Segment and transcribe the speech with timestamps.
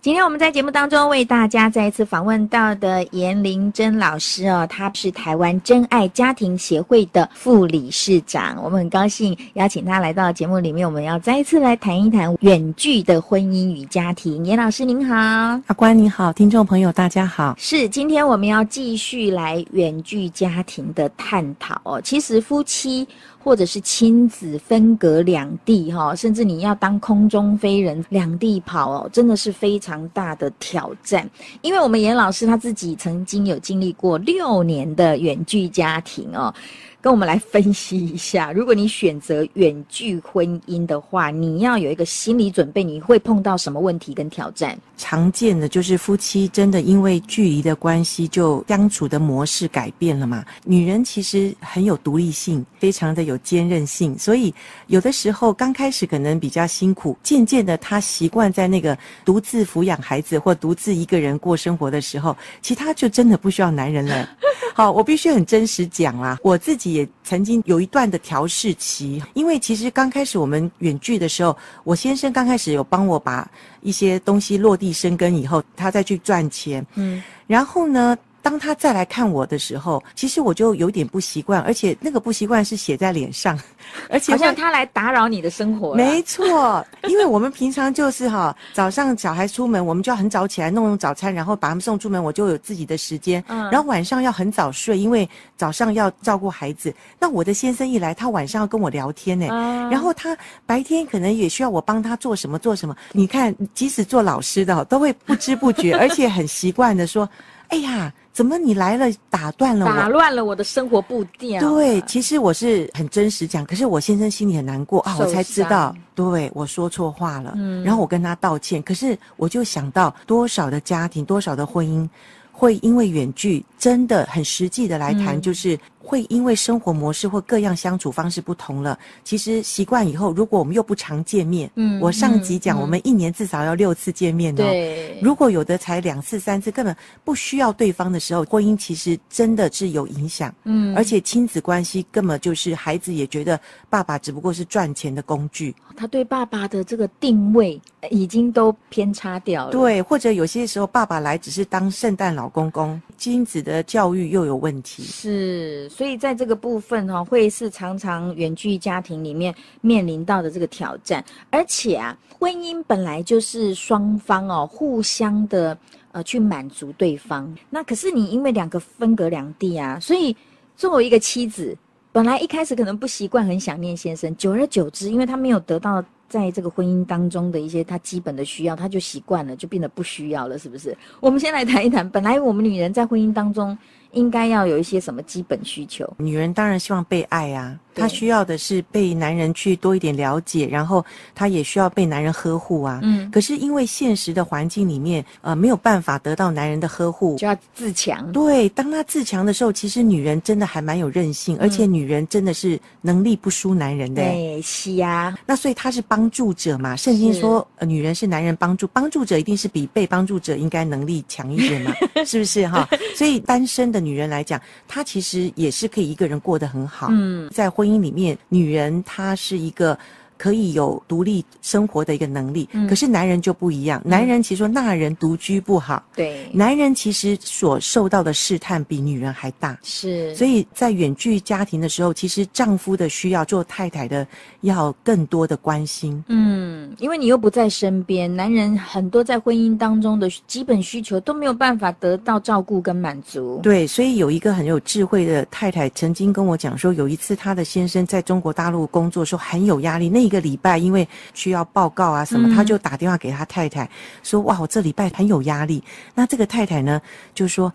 [0.00, 8.62] 今天我们在节目当中为大家再一次访问到的颜玲珍老师哦，她是台湾真爱家庭协会的副理事长。
[8.62, 14.46] 我们很高兴邀请她来到节目里面，我们要再一次来谈一谈远距的婚姻与家庭。
[14.46, 17.56] 颜老师您好，阿关你好，听众朋友大家好。
[17.58, 22.00] 是，今天我们要继续来远距家庭的探讨哦。
[22.00, 23.06] 其实夫妻。
[23.48, 31.26] 或者是亲子分隔两地哈，甚至你要当空中飞人两地跑哦，真的是非常大的挑战。
[31.62, 36.52] 因为我们严老师他自己曾经有经历过六年的远距家庭哦。
[37.00, 44.76] 跟我们来分析一下，如果你选择远距婚姻的话，你要有一个心理准备，你会碰到什么问题跟挑战？
[44.96, 50.44] 常见的就是夫妻真的因为距离的关系，就相处的模式改变了嘛。
[50.64, 54.52] 女人其实很有独立性，非常的有坚韧性，所以
[54.88, 64.28] 有的时候刚开始可能比较辛苦，渐渐的她习惯在那个独自抚养孩子或独自一个人过生活的时候，其他就真的不需要男人了。
[64.74, 66.87] 好，我必须很真实讲啦，我自己。
[66.92, 73.48] 也曾经有一段的调试期，因为其实刚开始我们远距的时候，我先生刚开始有帮我把
[73.80, 78.16] 一些东西落地生根以后，他再去赚钱，嗯，然后呢，
[78.48, 83.60] 当他再来看我的时候，其实我就有点不习惯，而且那个不习惯是写在脸上，
[84.08, 85.94] 而且好像他来打扰你的生活。
[85.94, 93.44] 没错，因为我们平常就是哈，早上小孩出门，我们就要很早起来弄弄早餐，然后把他们送出门，我就有自己的时间。
[93.48, 96.94] 嗯，然后晚上要很早睡，因为早上要照顾孩子。
[97.20, 102.96] 那我的先生一来，他晚上要跟我聊天呢，嗯，然后他白天可能也需要我帮他做什么做什么。
[103.12, 107.28] 你看，即使做老师的都会不知不觉， 而且很习惯的说。
[107.68, 111.60] 哎呀，怎么你来了，打断了我，打乱了我的生活步调。
[111.60, 122.08] 对，其实我是很真实讲，可是我先生心里很难过啊，我才知道，对，我说错话了，嗯，然后我跟他道歉，可是我就想到多少的家庭，多少的婚姻，
[122.52, 125.78] 会因为远距，真的很实际的来谈，就是。
[126.00, 134.58] 嗯会因为生活模式或各样相处方式不同了，其实习惯以后，如果我们又不常见面，嗯，我上集讲，我们一年至少要六次见面哦。
[134.58, 140.54] 对，如果有的才两次三次，根本不需要对方的时候，婚姻其实真的是有影响。
[140.64, 143.60] 嗯，而且亲子关系根本就是孩子也觉得
[143.90, 147.78] 爸爸只不过是赚钱的工具，他对爸爸的这个定位
[148.10, 149.72] 已经都偏差掉了。
[149.72, 155.02] 对，或者有些时候爸爸来只是当圣诞老公公，亲子的教育又有问题。
[155.02, 155.86] 是。
[155.98, 161.24] 所以在这个部分哈，会是常常远距家庭里面面临到的这个挑战。
[161.50, 165.76] 而且啊，婚姻本来就是双方哦互相的
[166.12, 167.52] 呃去满足对方。
[167.68, 170.36] 那可是你因为两个分隔两地啊，所以
[170.76, 171.76] 作为一个妻子，
[172.12, 180.96] 本来一开始可能不习惯，很想念先生，久而久之，因为他没有得到在这个婚姻当中的一些他基本的需要，他就习惯了，就变得不需要了，是不是？
[181.20, 183.76] 我们先来谈一谈，本来我们女人在婚姻当中。
[184.12, 186.10] 应该要有一些什么基本需求？
[186.16, 187.78] 女人当然希望被爱啊。
[187.94, 193.00] 她需要的是被男人去多一点了解，然后她也需要被男人呵护啊。
[193.02, 193.30] 嗯。
[193.30, 198.32] 可是因为现实的环境里面，呃，没有办法得到男人的呵护，就要自强。
[198.32, 204.22] 对，当她自强的时候，其实女人真的还蛮有韧性，嗯、而且女人真的是能力不输男人的。
[204.22, 205.36] 对，是呀。
[205.44, 206.96] 那所以她是帮助者嘛？
[206.96, 211.92] 圣经说，呃，女人是男人帮助，帮助者一定是比被帮助者应该能力强一点嘛？
[212.24, 212.88] 是不是哈？
[213.14, 217.08] 所以单身的女人来讲，她其实也是可以一个人过得很好。
[217.10, 217.98] 嗯，在婚姻。
[217.98, 219.98] 里面，女人她是一个。
[220.38, 224.00] 可以有独立生活的一个能力，嗯、可是男人就不一样。
[224.04, 229.76] 嗯、男人其实说那人独居不好，对，男人其实所受到的试探比女人还大。
[229.82, 234.24] 是，所以在远距家庭的时候，其实丈夫的需要做太太的
[234.60, 236.22] 要更多的关心。
[236.28, 243.58] 嗯，因为你又不在身边，男人很多在婚姻当中的基本需求都没有办法得到照顾跟满足。
[243.60, 250.27] 对，所以有一个很有智慧的太太曾经跟我讲说，有一次她的先生在中国大陆工作时候很有压力，那。
[250.28, 253.88] 一个礼拜，因为需要报告啊什么，嗯、他就打电话给他太太
[254.22, 255.82] 说：“哇，我这礼拜很有压力。”
[256.14, 257.00] 那这个太太呢，
[257.34, 257.72] 就说：“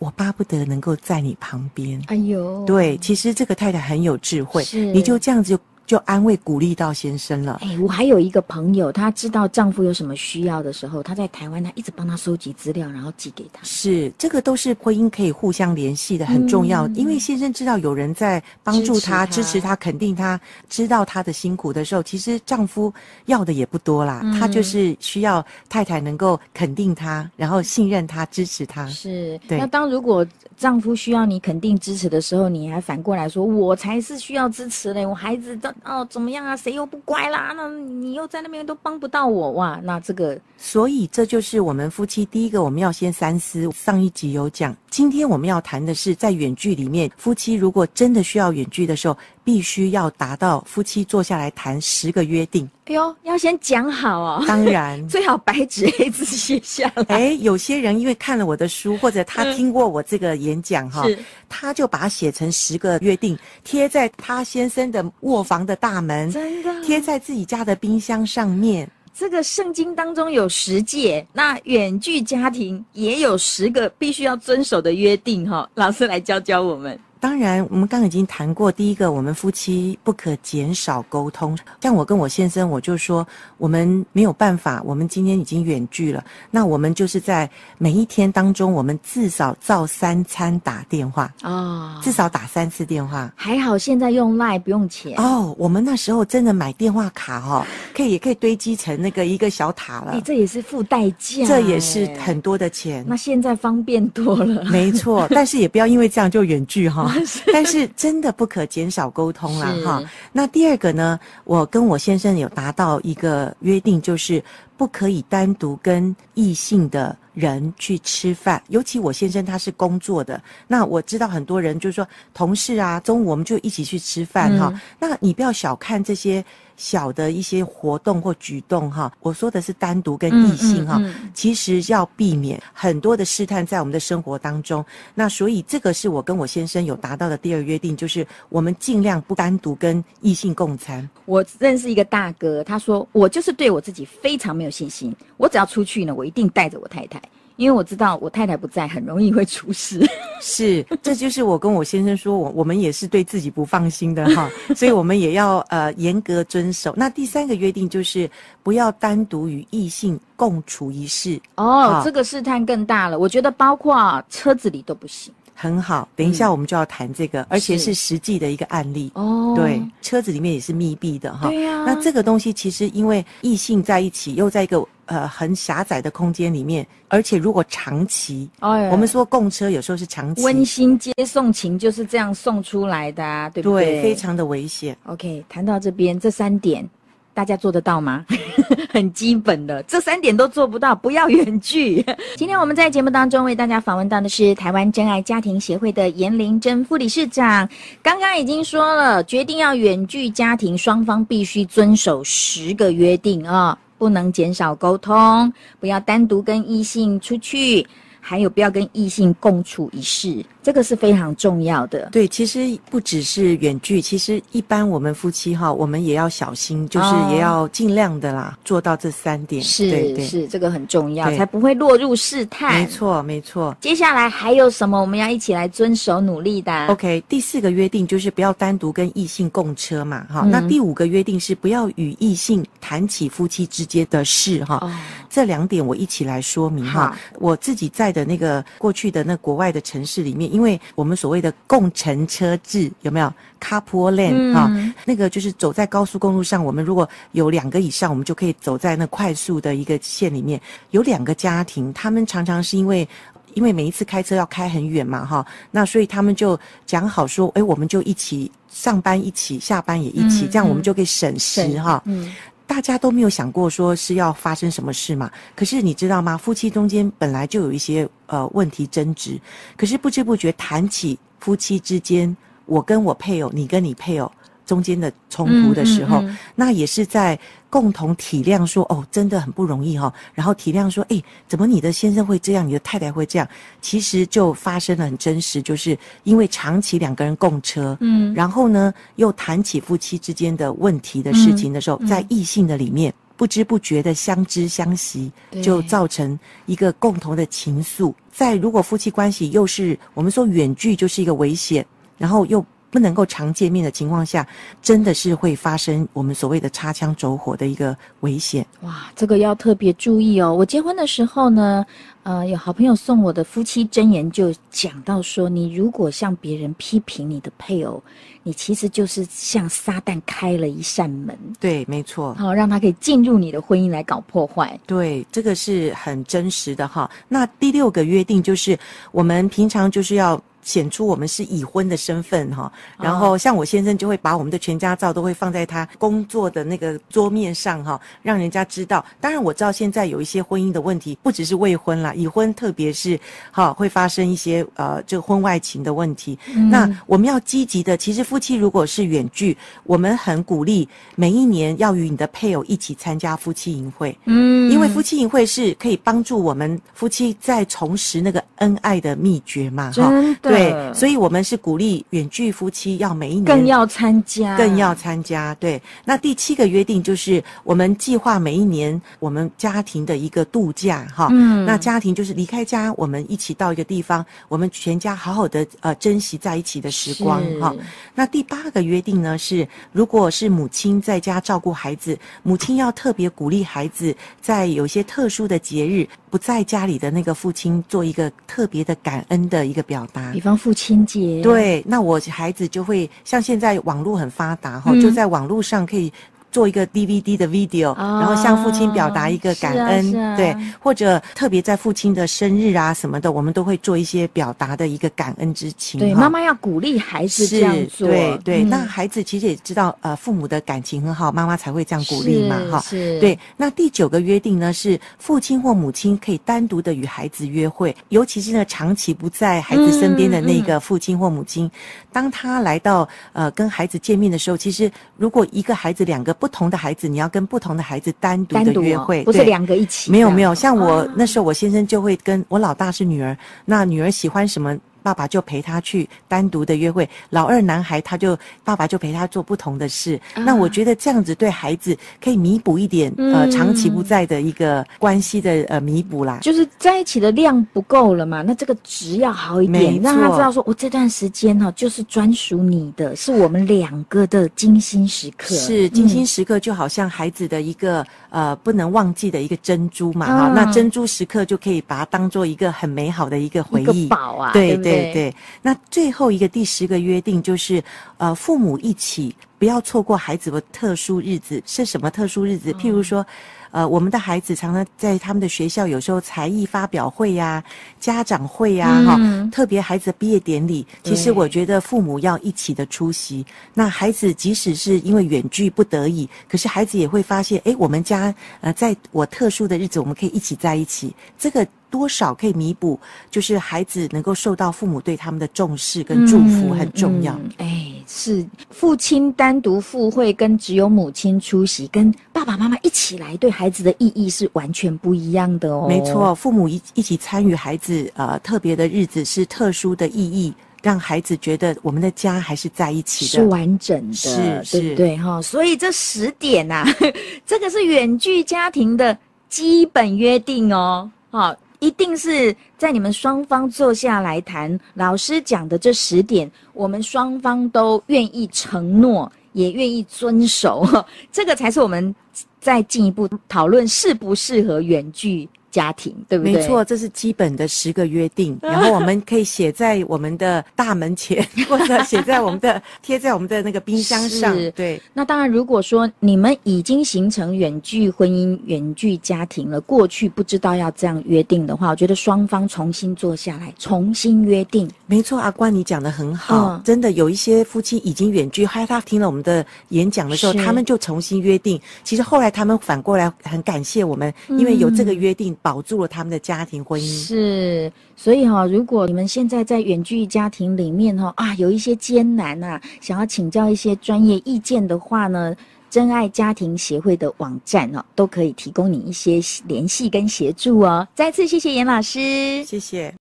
[0.00, 5.62] 我巴不得能够在你旁边。”哎呦，对，其实这个太太很有智慧，你就这样子就。
[5.92, 7.58] 就安慰鼓励到先生了。
[7.60, 13.62] 哎，我还有一个朋友，她知道丈夫有什么需要的时候，她在台湾，她一直帮他收集资料，然后寄给他。
[13.62, 16.88] 是，这个都是婚姻可以互相联系的，很重要。
[16.88, 20.40] 嗯、因为先生知道有人在帮助他、支持他、肯定他，
[20.70, 22.90] 知道他的辛苦的时候，其实丈夫
[23.26, 24.22] 要的也不多啦。
[24.24, 28.86] 嗯、他就是需要太太能够肯定他，然后信任他、支持他。
[28.86, 29.58] 是，对。
[29.58, 36.56] 那当如果丈夫需要你肯定支持的时候，你还反过来说，我才是需要支持嘞，我孩子的哦怎么样啊？
[36.56, 37.52] 谁又不乖啦？
[37.56, 39.80] 那你又在那边都帮不到我哇？
[39.82, 43.70] 那这个，所以这就是我们夫妻第一个我们要先三思。
[43.72, 52.68] 上一集有讲，今天我们要谈的是在远距里面，夫妻如果真的需要远距的时候，必须要达到夫妻坐下来谈十个约定。
[52.84, 54.44] 哎呦，要先讲好哦。
[54.46, 57.16] 当然， 最好白纸黑字写下来。
[57.16, 61.18] 哎，有些人因为看了我的书，或者他听过我这个演讲哈，是
[61.48, 63.34] 他就把它写成十个约定，
[63.64, 68.86] 贴在他先生的卧房的大门，真的贴在自己家的冰箱上面。
[69.14, 75.68] 这个圣经当中有十诫，那远距家庭也有十个必须要遵守的约定哈。
[75.74, 76.98] 老师来教教我们。
[77.22, 81.56] 当然，我们刚刚已经谈过，第一个，我们夫妻不可减少沟通。
[81.80, 83.24] 像我跟我先生，我就说，
[83.58, 87.48] 我们没有办法，我们今天已经远距了，那我们就是在
[87.78, 93.32] 每一天当中，我们至少照三餐打电话哦，至少打三次电话。
[93.36, 95.54] 还好现在用 Line 不用钱哦。
[95.56, 97.64] 我们那时候真的买电话卡哦，
[97.94, 100.10] 可以也可以堆积成那个一个小塔了。
[100.10, 103.04] 哎，这也是付代价，这也是很多的钱。
[103.06, 105.28] 那现在方便多了，没错。
[105.30, 107.11] 但是也不要因为这样就远距哈。
[107.52, 110.02] 但是真的不可减少沟通了哈。
[110.32, 114.42] 那第二个呢，我跟我先生有达到一个约定，就是
[114.76, 120.42] 不可以单独跟异性的人去吃饭，尤其我先生他是工作的。
[120.66, 124.72] 那我知道很多人就是说同事啊，中午我们就一起去吃饭哈。
[124.98, 126.44] 那你不要小看这些。
[126.82, 134.84] 小的一些活动或举动哈，我说的是单独跟异性哈，嗯嗯嗯、其实要避免很多的试探在我们的生活当中。
[135.14, 141.08] 那所以这个是我跟我先生有达到的第二约定，就是我们尽量不单独跟异性共餐。
[141.24, 147.22] 我认识一个大哥，他说我就是对我自己非常没有信心，我只要出去呢，我一定带着我太太。
[147.62, 150.04] 因为我知道我太太不在，很容易会出事。
[150.42, 156.92] 是，这就是我跟我先生说，我我们也是对自己不放心的哈， 所以我们也要呃严格遵守。
[156.96, 158.28] 那第三个约定就是
[158.62, 161.40] 不要单独与异性共处一室。
[161.54, 163.16] 哦，好这个试探更大了。
[163.18, 165.32] 我觉得包括车子里都不行。
[165.54, 169.10] 很好，等一下我们就要谈这个，嗯、而且是实际的一个案例。
[169.14, 171.48] 哦，对，车子里面也是密闭的哈。
[171.48, 171.84] 对呀、啊。
[171.86, 174.86] 那这个东西其实因为异性在一起，又在一个。
[175.06, 183.84] 呃，很狭窄的空间里面，而且如果长期，哎、我们说共车有时候是长期，温馨接送情就是这样送出来的啊，对不对？
[183.84, 184.96] 对，非常的危险。
[185.04, 186.88] OK，谈到这边这三点，
[187.34, 188.24] 大家做得到吗？
[188.90, 192.04] 很基本的，这三点都做不到，不要远距。
[192.36, 197.68] 今天我们在节目当中为大家访问到的是台湾真爱家庭协会的颜玲珍副理事长，
[198.02, 203.78] 刚刚已经说了，决定要远距家庭，双方必须遵守十个约定啊。
[203.98, 207.86] 不能减少沟通，不要单独跟异性出去，
[208.18, 210.44] 还有不要跟异性共处一室。
[210.62, 212.08] 这个是非常重要的。
[212.12, 219.60] 对，其实不只是远距，其实一般我们夫妻哈，我们也要小心，就是也要尽量的啦，哦、做到这三点。
[219.60, 222.80] 是对对是，这个很重要，对才不会落入试探。
[222.80, 223.76] 没错，没错。
[223.80, 230.50] 接下来还有什么我们要一起来遵守努力的？OK，第四个约定就是不要单独跟异性共车嘛，哈、嗯。
[230.50, 234.90] 那第五个约定是不要与异性谈起夫妻之间的事，哈、哦。
[235.28, 237.18] 这两点我一起来说明哈。
[237.40, 240.51] 我自己在的那个过去的那国外的城市里面。
[240.52, 244.94] 因为我们所谓的共乘车制有没有 Carpool Lane 啊、嗯哦？
[245.04, 250.60] 那个就是走在高速公路上，我们如果有两个以上，我们就可以走在那快速的一个线里面。
[250.90, 253.08] 有两个家庭，他们常常是因为
[253.54, 262.02] 因为每一次开车要开很远嘛，哈、哦，那所以他们就讲好说，哎，我们就一起上班，一起下班也一起，嗯、这样我们就可以省时哈。
[262.06, 262.32] 嗯。
[262.72, 265.30] 大家都没有想过说是要发生什么事嘛？
[265.54, 266.38] 可是你知道吗？
[266.38, 269.38] 夫妻中间本来就有一些呃问题争执，
[269.76, 274.32] 可是不知不觉谈起夫妻之间，我跟我配偶，你跟你配偶。
[274.72, 277.38] 中间的冲突的时候，嗯嗯嗯、那也是在
[277.68, 280.12] 共同体谅说，哦，真的很不容易哈、哦。
[280.32, 283.46] 然后体谅说，哎，怎么你的先生会这样，你的太太会这样？
[283.82, 295.30] 其实就发生了很真实，就是因为长期两个人共车，嗯，然后呢，又谈起夫妻之间的问题的事情的时候，在异性的里面不知不觉的相知相惜，
[295.62, 298.10] 就造成一个共同的情愫。
[298.32, 301.84] 在如果夫妻关系又是我们说远距就是一个危险，
[302.16, 302.64] 然后又。
[302.92, 304.46] 不能够常见面的情况下，
[304.82, 308.64] 真的是会发生我们所谓的擦枪走火的一个危险。
[308.82, 310.54] 哇，这个要特别注意哦。
[310.54, 311.86] 我结婚的时候呢，
[312.22, 318.02] 呃，有好朋友送我的夫妻箴言就讲到说，你如果向别人批评你的配偶，
[318.42, 321.34] 你其实就是向撒旦开了一扇门。
[321.58, 322.34] 对，没错。
[322.34, 324.78] 好，让他可以进入你的婚姻来搞破坏。
[324.86, 327.10] 对，这个是很真实的哈。
[327.26, 328.78] 那第六个约定就是，
[329.12, 330.38] 我们平常就是要。
[330.62, 339.04] 显出我们是已婚的身份哈，然后像我先生就会把我们的全家照都会放在他工作的那个桌面上哈，让人家知道。
[339.20, 343.18] 当然我知道现在有一些婚姻的问题，不只是未婚啦，已婚特别是
[343.50, 346.38] 哈会发生一些呃这个婚外情的问题。
[346.54, 346.70] 嗯。
[346.70, 354.16] 那我们要积极的，其实夫妻如果是远距，我们很鼓励每一年要与你的配偶一起参加夫妻营会。
[354.26, 360.10] 嗯，因为夫妻营会是可以帮助我们夫妻再重拾那个恩爱的秘诀嘛哈。
[360.40, 360.51] 对，
[360.94, 365.54] 所以我们是鼓励远距夫妻要每一年更要参加，更要参加。
[365.56, 371.28] 对，那第七个约定就是我们计划每一年我们家庭的一个度假哈。
[371.30, 377.74] 嗯，那家庭就是离开家，我们一起到一个地方，我们全家好好的呃珍惜在一起的时光哈。
[378.14, 390.32] 那第八个约定呢是，如果是母亲在家照顾孩子，母亲要特别鼓励孩子在有些特殊的节日不在家里的那个父亲做一个特别的感恩的一个表达。
[390.42, 396.12] 比方父亲节，对，那我孩子就会像现在网络很发达哈，就在网络上可以。
[396.52, 405.98] 做一个 DVD 的 video，、哦、然后向父亲表达一个感恩，啊啊、对，或者特别在父亲的生日啊什么的，我们都会做一些表达的一个感恩之情。
[405.98, 408.06] 对，妈妈要鼓励孩子这样做。
[408.06, 412.80] 对对、嗯，那孩子其实也知道，呃，父母的感情很好，妈妈才会这样鼓励嘛，哈。
[412.80, 413.18] 是。
[413.18, 421.70] 对，那第九个约定呢，是父亲或母亲可以单独的与孩子约会，尤其是呢长期不在孩子身边的那个父亲或母亲，嗯嗯、
[422.12, 426.36] 当他来到呃跟孩子见面的时候，其实如果一个孩子两个。
[426.42, 430.10] 不同的孩子，你要跟不同的孩子单独的约会，哦、不是两个一起。
[430.10, 434.76] 没有没有，像我、啊、那时候，我先生就会跟我老大是女儿，那女儿喜欢什么？
[435.02, 440.20] 爸爸就陪他去单独的约会，老二男孩他就爸爸就陪他做不同的事。
[440.34, 446.38] 啊、那我觉得这样子对孩子可以弥补一点、嗯、呃长期不在的一个关系的呃弥补啦。
[446.40, 455.54] 就是在一起的量不够了嘛，那这个值要好一点，让他知道说我这段时间哈就是专属你的，是我们两个的精心时刻。
[455.54, 460.52] 是精心时刻，就好像孩子的一个、嗯、呃不能忘记的一个珍珠嘛哈、啊。
[460.54, 464.06] 那珍珠时刻就可以把它当做一个很美好的一个回忆。
[464.06, 464.91] 宝啊，对对。
[464.91, 467.82] 对对对，那最后一个第十个约定就是，
[468.18, 471.62] 呃，父母一起不要错过孩子的特殊日子。
[471.66, 472.72] 是什么特殊日子？
[472.74, 473.24] 譬如说，
[473.72, 477.64] 呃，我们的孩子常常在他们的学校，有时候才艺发表会呀、
[477.98, 483.44] 家长会呀，哈、嗯，特别孩子的毕业典礼，其实我觉得父母要一起的出席。
[483.74, 491.12] 那孩子即使是因为远距不得已，可是孩子也会发现，哎，我们家呃，在我特殊的日子，我们可以一起在一起。
[491.38, 491.66] 这个。
[491.92, 492.98] 多少可以弥补，
[493.30, 497.34] 就是孩子能够受到父母对他们的重视跟祝福很重要。
[497.34, 505.86] 哎、嗯嗯欸，是父亲单独赴会跟只有母亲出席，跟爸爸妈妈一起来，对孩子的意义是完全不一样的哦。
[505.88, 510.52] 没错，父母一一起参与孩子呃特别的日子是特殊的意义，
[510.82, 515.40] 让孩子觉得我们的家还是在一起的，是完整的，是是，对对哈。
[515.42, 516.86] 所以这十点呐、啊，
[517.46, 519.16] 这个是远距家庭的
[519.48, 521.54] 基本约定哦，好。
[521.82, 530.86] 一定是在你们双方坐下来谈，老师讲的这十点，我们双方都愿意承诺，也愿意遵守，
[531.32, 532.14] 这个才是我们
[532.60, 535.48] 再进一步讨论适不适合远距。
[535.72, 536.52] 家庭对不对？
[536.52, 544.54] 没错，这是基本的十个约定， 然后我们可以写在我们的大门前， 或者写在我们的贴在我们的那个冰箱上。
[544.76, 545.00] 对。
[545.14, 554.88] 那当然，如果说你们已经形成远距婚姻、远距家庭了，过去不知道要这样约定的话，我觉得双方重新坐下来，重新约定。
[555.06, 561.80] 没错，阿关你讲的很好，嗯，真的有一些夫妻已经远距，害他听了我们的演讲的时候，他们就重新约定。
[562.04, 565.56] 其实后来他们反过来很感谢我们，因为有这个约定。
[565.62, 575.54] 保住了他们的家庭婚姻是，所以哈、哦，如果你们现在在远距家庭里面哈、哦、啊，有一些艰难啊，想要请教一些专业意见的话呢，
[575.88, 581.06] 真爱家庭协会的网站哦，都可以提供你一些联系跟协助哦。
[581.14, 583.21] 再次谢谢严老师，谢谢。